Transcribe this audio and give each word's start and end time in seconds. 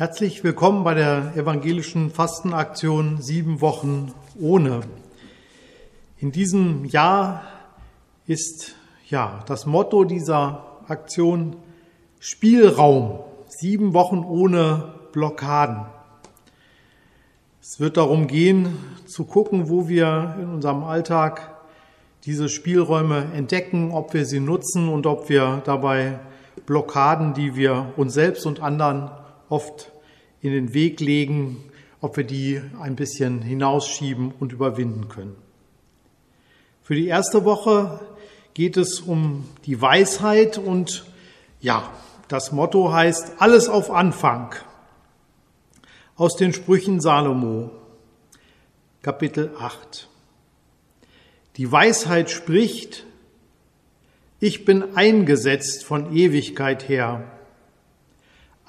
Herzlich 0.00 0.42
willkommen 0.42 0.82
bei 0.82 0.94
der 0.94 1.34
evangelischen 1.36 2.10
Fastenaktion 2.10 3.20
Sieben 3.20 3.60
Wochen 3.60 4.14
ohne. 4.40 4.80
In 6.16 6.32
diesem 6.32 6.86
Jahr 6.86 7.42
ist 8.26 8.76
ja 9.10 9.44
das 9.44 9.66
Motto 9.66 10.04
dieser 10.04 10.78
Aktion 10.88 11.56
Spielraum. 12.18 13.18
Sieben 13.48 13.92
Wochen 13.92 14.20
ohne 14.20 14.94
Blockaden. 15.12 15.84
Es 17.60 17.78
wird 17.78 17.98
darum 17.98 18.26
gehen, 18.26 18.78
zu 19.04 19.26
gucken, 19.26 19.68
wo 19.68 19.86
wir 19.86 20.34
in 20.40 20.48
unserem 20.48 20.82
Alltag 20.82 21.60
diese 22.24 22.48
Spielräume 22.48 23.26
entdecken, 23.34 23.92
ob 23.92 24.14
wir 24.14 24.24
sie 24.24 24.40
nutzen 24.40 24.88
und 24.88 25.04
ob 25.04 25.28
wir 25.28 25.60
dabei 25.66 26.20
Blockaden, 26.64 27.34
die 27.34 27.54
wir 27.54 27.92
uns 27.98 28.14
selbst 28.14 28.46
und 28.46 28.60
anderen 28.60 29.10
oft 29.50 29.92
in 30.40 30.52
den 30.52 30.72
Weg 30.72 31.00
legen, 31.00 31.62
ob 32.00 32.16
wir 32.16 32.24
die 32.24 32.62
ein 32.80 32.96
bisschen 32.96 33.42
hinausschieben 33.42 34.32
und 34.40 34.52
überwinden 34.52 35.08
können. 35.08 35.36
Für 36.82 36.94
die 36.94 37.06
erste 37.06 37.44
Woche 37.44 38.00
geht 38.54 38.76
es 38.76 39.00
um 39.00 39.44
die 39.66 39.80
Weisheit 39.80 40.58
und 40.58 41.04
ja, 41.60 41.92
das 42.28 42.52
Motto 42.52 42.92
heißt 42.92 43.34
alles 43.38 43.68
auf 43.68 43.90
Anfang. 43.90 44.54
Aus 46.16 46.36
den 46.36 46.52
Sprüchen 46.52 47.00
Salomo, 47.00 47.70
Kapitel 49.02 49.52
8. 49.58 50.08
Die 51.56 51.70
Weisheit 51.70 52.30
spricht, 52.30 53.06
ich 54.38 54.64
bin 54.64 54.96
eingesetzt 54.96 55.84
von 55.84 56.16
Ewigkeit 56.16 56.88
her. 56.88 57.39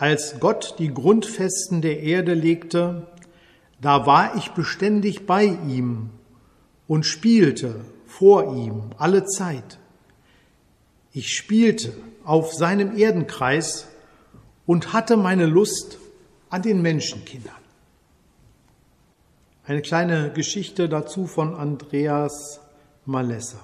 Als 0.00 0.40
Gott 0.40 0.76
die 0.78 0.94
Grundfesten 0.94 1.82
der 1.82 2.00
Erde 2.00 2.32
legte, 2.32 3.06
da 3.82 4.06
war 4.06 4.34
ich 4.34 4.52
beständig 4.52 5.26
bei 5.26 5.44
ihm 5.44 6.08
und 6.88 7.04
spielte 7.04 7.84
vor 8.06 8.56
ihm 8.56 8.92
alle 8.96 9.26
Zeit. 9.26 9.78
Ich 11.12 11.34
spielte 11.36 11.92
auf 12.24 12.54
seinem 12.54 12.96
Erdenkreis 12.96 13.88
und 14.64 14.94
hatte 14.94 15.18
meine 15.18 15.44
Lust 15.44 15.98
an 16.48 16.62
den 16.62 16.80
Menschenkindern. 16.80 17.52
Eine 19.64 19.82
kleine 19.82 20.32
Geschichte 20.32 20.88
dazu 20.88 21.26
von 21.26 21.54
Andreas 21.54 22.60
Malessa. 23.04 23.60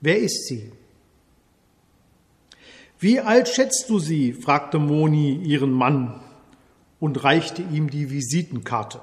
Wer 0.00 0.20
ist 0.20 0.46
sie? 0.46 0.70
Wie 3.02 3.18
alt 3.18 3.48
schätzt 3.48 3.86
du 3.90 3.98
sie? 3.98 4.32
fragte 4.32 4.78
Moni 4.78 5.34
ihren 5.34 5.72
Mann 5.72 6.20
und 7.00 7.24
reichte 7.24 7.60
ihm 7.60 7.90
die 7.90 8.10
Visitenkarte. 8.10 9.00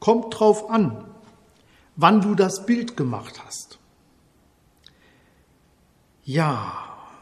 Kommt 0.00 0.40
drauf 0.40 0.70
an, 0.70 1.04
wann 1.94 2.22
du 2.22 2.34
das 2.34 2.64
Bild 2.64 2.96
gemacht 2.96 3.42
hast. 3.44 3.78
Ja, 6.24 6.72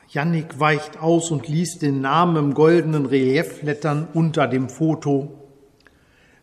Jannik 0.08 0.60
weicht 0.60 1.00
aus 1.00 1.32
und 1.32 1.48
liest 1.48 1.82
den 1.82 2.00
Namen 2.00 2.36
im 2.36 2.54
goldenen 2.54 3.06
Relieflettern 3.06 4.06
unter 4.14 4.46
dem 4.46 4.68
Foto. 4.68 5.36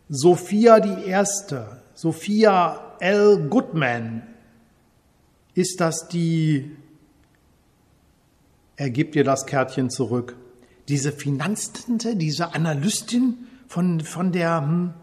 Sophia 0.10 0.82
die 0.82 1.06
Erste, 1.06 1.82
Sophia 1.94 2.98
L. 3.00 3.48
Goodman. 3.48 4.24
Ist 5.54 5.80
das 5.80 6.10
die 6.10 6.76
er 8.82 8.90
gibt 8.90 9.16
ihr 9.16 9.24
das 9.24 9.46
Kärtchen 9.46 9.92
zurück. 9.92 10.36
Diese 10.88 11.12
Finanztinte, 11.12 12.16
diese 12.16 12.56
Analystin 12.56 13.46
von, 13.68 14.00
von 14.00 14.32
der, 14.32 14.60
hm, 14.60 14.96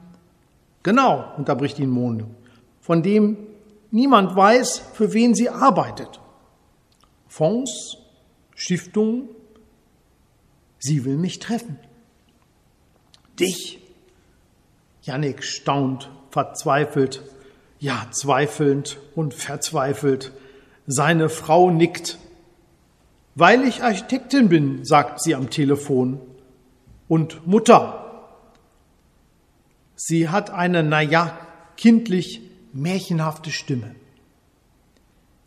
genau, 0.82 1.32
unterbricht 1.36 1.78
ihn 1.78 1.88
Monde, 1.88 2.26
von 2.80 3.04
dem 3.04 3.36
niemand 3.92 4.34
weiß, 4.34 4.82
für 4.94 5.12
wen 5.12 5.32
sie 5.32 5.48
arbeitet. 5.48 6.18
Fonds, 7.28 7.98
Stiftungen, 8.56 9.28
sie 10.80 11.04
will 11.04 11.16
mich 11.16 11.38
treffen. 11.38 11.78
Dich? 13.38 13.78
Jannik 15.02 15.44
staunt, 15.44 16.10
verzweifelt, 16.30 17.22
ja, 17.78 18.08
zweifelnd 18.10 18.98
und 19.14 19.34
verzweifelt. 19.34 20.32
Seine 20.88 21.28
Frau 21.28 21.70
nickt. 21.70 22.18
Weil 23.38 23.62
ich 23.68 23.84
Architektin 23.84 24.48
bin, 24.48 24.84
sagt 24.84 25.22
sie 25.22 25.36
am 25.36 25.48
Telefon. 25.48 26.20
Und 27.06 27.46
Mutter. 27.46 28.26
Sie 29.94 30.28
hat 30.28 30.50
eine, 30.50 30.82
naja, 30.82 31.38
kindlich 31.76 32.40
märchenhafte 32.72 33.52
Stimme. 33.52 33.94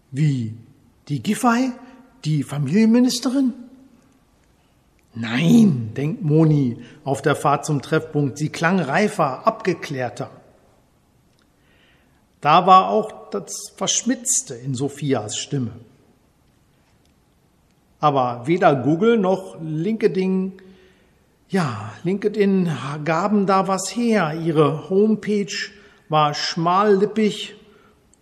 Wie? 0.10 0.56
Die 1.10 1.22
Giffey? 1.22 1.74
Die 2.24 2.44
Familienministerin? 2.44 3.54
Nein, 5.14 5.92
denkt 5.94 6.22
Moni 6.22 6.78
auf 7.04 7.22
der 7.22 7.36
Fahrt 7.36 7.66
zum 7.66 7.82
Treffpunkt. 7.82 8.38
Sie 8.38 8.48
klang 8.48 8.80
reifer, 8.80 9.46
abgeklärter. 9.46 10.32
Da 12.40 12.66
war 12.66 12.88
auch 12.88 13.30
das 13.32 13.74
Verschmitzte 13.76 14.56
in 14.56 14.76
Sophias 14.76 15.38
Stimme. 15.38 15.74
Aber 18.02 18.48
weder 18.48 18.76
Google 18.76 19.18
noch 19.18 19.58
LinkedIn, 19.62 20.54
ja, 21.50 21.94
LinkedIn 22.04 22.70
gaben 23.06 23.46
da 23.46 23.68
was 23.68 23.96
her. 23.96 24.34
Ihre 24.44 24.90
Homepage 24.90 25.70
war 26.10 26.34
schmallippig 26.34 27.56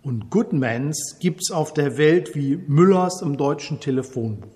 und 0.03 0.29
Goodmans 0.29 1.17
gibt's 1.19 1.49
auf 1.49 1.73
der 1.73 1.97
Welt 1.97 2.35
wie 2.35 2.57
Müllers 2.57 3.21
im 3.21 3.37
deutschen 3.37 3.79
Telefonbuch. 3.79 4.49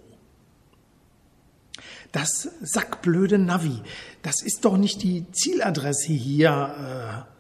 Das 2.12 2.50
sackblöde 2.62 3.40
Navi, 3.40 3.82
das 4.22 4.44
ist 4.44 4.66
doch 4.66 4.78
nicht 4.78 5.02
die 5.04 5.26
Zieladresse 5.32 6.14
hier. 6.14 7.26
Äh, 7.28 7.34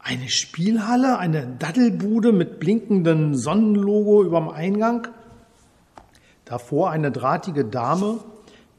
eine 0.00 0.28
Spielhalle, 0.28 1.18
eine 1.18 1.46
Daddelbude 1.46 2.32
mit 2.32 2.58
blinkendem 2.58 3.34
Sonnenlogo 3.34 4.24
überm 4.24 4.48
Eingang? 4.48 5.08
Davor 6.48 6.90
eine 6.90 7.12
drahtige 7.12 7.66
Dame 7.66 8.20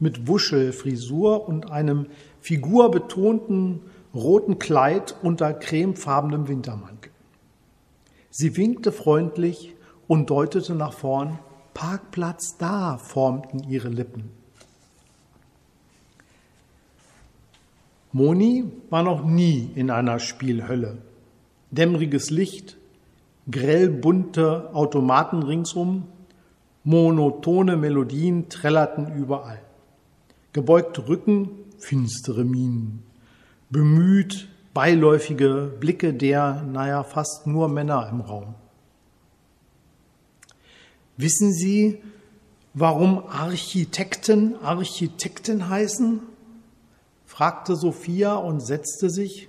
mit 0.00 0.26
Wuschelfrisur 0.26 1.48
und 1.48 1.70
einem 1.70 2.06
figurbetonten 2.40 3.82
roten 4.12 4.58
Kleid 4.58 5.14
unter 5.22 5.54
cremefarbenem 5.54 6.48
Wintermantel. 6.48 7.12
Sie 8.30 8.56
winkte 8.56 8.90
freundlich 8.90 9.76
und 10.08 10.30
deutete 10.30 10.74
nach 10.74 10.92
vorn. 10.92 11.38
Parkplatz 11.72 12.56
da, 12.58 12.98
formten 12.98 13.60
ihre 13.68 13.88
Lippen. 13.88 14.30
Moni 18.10 18.64
war 18.90 19.04
noch 19.04 19.24
nie 19.24 19.70
in 19.76 19.90
einer 19.90 20.18
Spielhölle. 20.18 20.98
Dämmeriges 21.70 22.30
Licht, 22.30 22.76
grell 23.48 23.88
bunte 23.88 24.74
Automaten 24.74 25.44
ringsum, 25.44 26.08
Monotone 26.84 27.76
Melodien 27.76 28.48
trällerten 28.48 29.14
überall. 29.14 29.60
Gebeugte 30.52 31.08
Rücken, 31.08 31.50
finstere 31.78 32.44
Mienen. 32.44 33.02
Bemüht, 33.68 34.48
beiläufige 34.72 35.72
Blicke 35.78 36.14
der, 36.14 36.62
naja, 36.62 37.02
fast 37.02 37.46
nur 37.46 37.68
Männer 37.68 38.08
im 38.10 38.20
Raum. 38.20 38.54
Wissen 41.16 41.52
Sie, 41.52 42.02
warum 42.72 43.26
Architekten 43.26 44.56
Architekten 44.62 45.68
heißen? 45.68 46.20
fragte 47.26 47.76
Sophia 47.76 48.34
und 48.34 48.60
setzte 48.60 49.10
sich. 49.10 49.48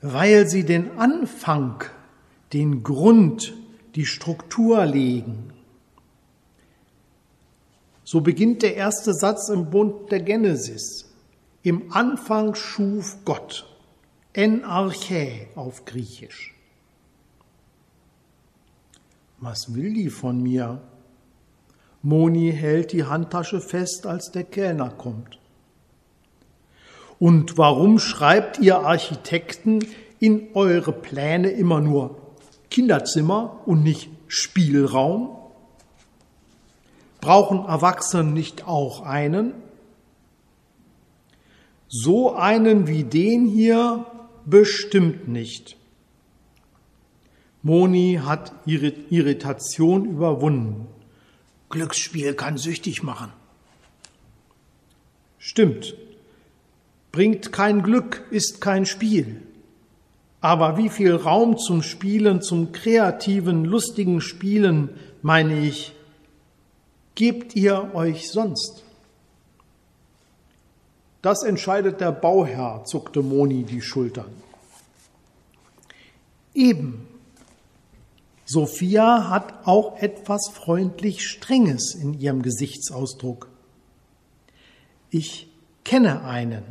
Weil 0.00 0.48
sie 0.48 0.64
den 0.64 0.98
Anfang, 0.98 1.84
den 2.52 2.82
Grund 2.82 3.54
die 3.94 4.06
Struktur 4.06 4.84
legen. 4.86 5.52
So 8.04 8.20
beginnt 8.20 8.62
der 8.62 8.76
erste 8.76 9.14
Satz 9.14 9.48
im 9.48 9.70
Bund 9.70 10.10
der 10.10 10.20
Genesis. 10.20 11.12
Im 11.62 11.92
Anfang 11.92 12.54
schuf 12.54 13.18
Gott. 13.24 13.66
En 14.32 14.64
arche 14.64 15.48
auf 15.54 15.84
Griechisch. 15.84 16.54
Was 19.38 19.74
will 19.74 19.94
die 19.94 20.10
von 20.10 20.42
mir? 20.42 20.80
Moni 22.02 22.52
hält 22.52 22.92
die 22.92 23.04
Handtasche 23.04 23.60
fest, 23.60 24.06
als 24.06 24.30
der 24.30 24.44
Kellner 24.44 24.90
kommt. 24.90 25.38
Und 27.18 27.58
warum 27.58 27.98
schreibt 27.98 28.58
ihr 28.58 28.78
Architekten 28.78 29.84
in 30.18 30.48
eure 30.54 30.92
Pläne 30.92 31.50
immer 31.50 31.80
nur 31.80 32.29
Kinderzimmer 32.70 33.60
und 33.66 33.82
nicht 33.82 34.08
Spielraum? 34.28 35.36
Brauchen 37.20 37.66
Erwachsene 37.66 38.30
nicht 38.30 38.66
auch 38.66 39.02
einen? 39.02 39.54
So 41.88 42.34
einen 42.34 42.86
wie 42.86 43.04
den 43.04 43.46
hier 43.46 44.06
bestimmt 44.46 45.28
nicht. 45.28 45.76
Moni 47.62 48.20
hat 48.24 48.52
ihre 48.64 48.88
Irritation 49.10 50.06
überwunden. 50.06 50.86
Glücksspiel 51.68 52.34
kann 52.34 52.56
süchtig 52.56 53.02
machen. 53.02 53.32
Stimmt. 55.38 55.94
Bringt 57.12 57.52
kein 57.52 57.82
Glück, 57.82 58.24
ist 58.30 58.60
kein 58.60 58.86
Spiel. 58.86 59.42
Aber 60.40 60.78
wie 60.78 60.88
viel 60.88 61.14
Raum 61.14 61.58
zum 61.58 61.82
Spielen, 61.82 62.40
zum 62.40 62.72
kreativen, 62.72 63.64
lustigen 63.64 64.20
Spielen, 64.20 64.90
meine 65.22 65.66
ich, 65.66 65.92
gebt 67.14 67.54
ihr 67.56 67.90
euch 67.94 68.30
sonst? 68.30 68.84
Das 71.20 71.42
entscheidet 71.42 72.00
der 72.00 72.12
Bauherr, 72.12 72.84
zuckte 72.86 73.20
Moni 73.20 73.64
die 73.64 73.82
Schultern. 73.82 74.32
Eben. 76.54 77.06
Sophia 78.46 79.28
hat 79.28 79.66
auch 79.66 79.98
etwas 79.98 80.50
freundlich 80.52 81.24
Strenges 81.24 81.94
in 81.94 82.18
ihrem 82.18 82.42
Gesichtsausdruck. 82.42 83.48
Ich 85.10 85.48
kenne 85.84 86.24
einen. 86.24 86.62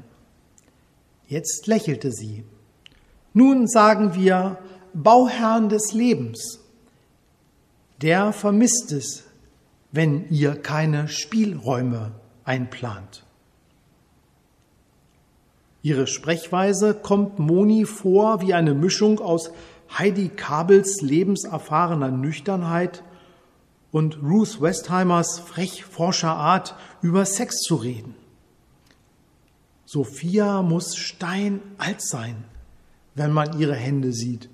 Jetzt 1.27 1.67
lächelte 1.67 2.11
sie. 2.11 2.43
Nun 3.33 3.67
sagen 3.67 4.15
wir 4.15 4.57
Bauherrn 4.93 5.69
des 5.69 5.93
Lebens. 5.93 6.59
Der 8.01 8.33
vermisst 8.33 8.91
es, 8.91 9.23
wenn 9.91 10.29
ihr 10.29 10.55
keine 10.55 11.07
Spielräume 11.07 12.11
einplant. 12.43 13.23
Ihre 15.81 16.07
Sprechweise 16.07 16.93
kommt 16.93 17.39
Moni 17.39 17.85
vor 17.85 18.41
wie 18.41 18.53
eine 18.53 18.73
Mischung 18.73 19.19
aus 19.19 19.51
Heidi 19.97 20.29
Kabels 20.29 21.01
lebenserfahrener 21.01 22.11
Nüchternheit 22.11 23.03
und 23.91 24.21
Ruth 24.21 24.61
Westheimers 24.61 25.39
frech 25.39 25.85
forscher 25.85 26.35
Art, 26.35 26.75
über 27.01 27.25
Sex 27.25 27.61
zu 27.61 27.75
reden. 27.75 28.15
Sophia 29.85 30.61
muss 30.61 30.95
steinalt 30.95 32.01
sein, 32.01 32.43
wenn 33.19 33.31
man 33.31 33.59
ihre 33.59 33.75
Hände 33.75 34.11
sieht. 34.11 34.49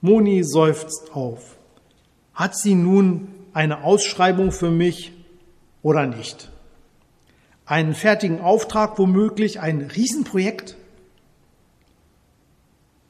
Moni 0.00 0.44
seufzt 0.44 1.12
auf. 1.12 1.56
Hat 2.34 2.56
sie 2.56 2.76
nun 2.76 3.28
eine 3.52 3.82
Ausschreibung 3.82 4.52
für 4.52 4.70
mich 4.70 5.12
oder 5.82 6.06
nicht? 6.06 6.52
einen 7.72 7.94
fertigen 7.94 8.40
Auftrag, 8.40 8.98
womöglich 8.98 9.60
ein 9.60 9.80
Riesenprojekt? 9.80 10.76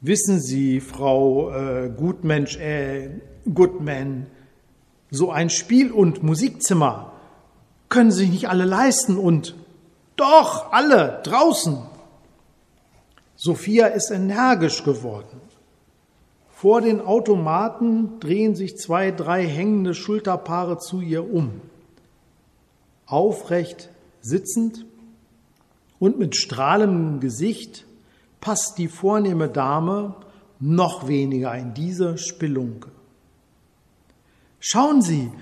Wissen 0.01 0.41
Sie, 0.41 0.81
Frau 0.81 1.51
äh, 1.51 1.89
Gutmensch, 1.89 2.57
äh, 2.59 3.11
Goodman, 3.53 4.27
so 5.11 5.31
ein 5.31 5.51
Spiel- 5.51 5.93
und 5.93 6.23
Musikzimmer 6.23 7.13
können 7.89 8.13
sich 8.13 8.31
nicht 8.31 8.49
alle 8.49 8.65
leisten 8.65 9.17
und 9.17 9.57
doch 10.17 10.73
alle 10.73 11.21
draußen. 11.25 11.79
Sophia 13.45 13.89
ist 13.89 14.13
energisch 14.13 14.85
geworden. 14.85 15.41
Vor 16.49 16.81
den 16.81 17.01
Automaten 17.01 18.21
drehen 18.21 18.55
sich 18.55 18.77
zwei, 18.77 19.11
drei 19.11 19.45
hängende 19.45 19.95
Schulterpaare 19.95 20.79
zu 20.79 21.01
ihr 21.01 21.29
um. 21.29 21.61
Aufrecht 23.05 23.91
Sitzend 24.21 24.87
und 25.99 26.21
mit 26.21 26.37
strahlendem 26.37 27.19
Gesicht 27.19 27.85
passt 28.41 28.79
die 28.79 28.87
vornehme 28.87 29.49
Dame 29.49 30.15
noch 30.61 31.09
weniger 31.09 31.53
in 31.57 31.75
diese 31.75 32.19
Spelunke. 32.19 32.91
Schauen 34.61 35.03
Sie, 35.03 35.33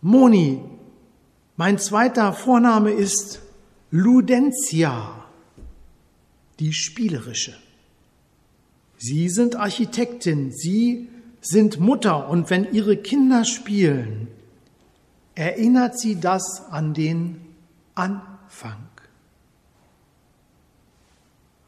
Moni, 0.00 0.64
mein 1.56 1.78
zweiter 1.78 2.32
Vorname 2.32 2.90
ist 2.90 3.40
Ludentia, 3.92 5.19
die 6.60 6.72
spielerische. 6.72 7.54
Sie 8.98 9.28
sind 9.30 9.56
Architektin, 9.56 10.52
Sie 10.52 11.08
sind 11.40 11.80
Mutter 11.80 12.28
und 12.28 12.50
wenn 12.50 12.72
Ihre 12.72 12.98
Kinder 12.98 13.44
spielen, 13.44 14.28
erinnert 15.34 15.98
Sie 15.98 16.20
das 16.20 16.66
an 16.70 16.92
den 16.92 17.40
Anfang. 17.94 18.86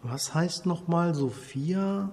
Was 0.02 0.34
heißt 0.34 0.66
nochmal 0.66 1.14
Sophia, 1.14 2.10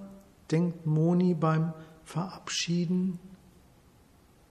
denkt 0.50 0.86
Moni 0.86 1.34
beim 1.34 1.74
Verabschieden? 2.04 3.18